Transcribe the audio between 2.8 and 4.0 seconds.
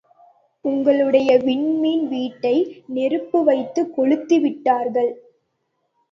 நெருப்பு வைத்துக்